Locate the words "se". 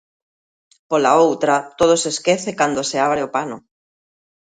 2.01-2.09, 2.89-2.97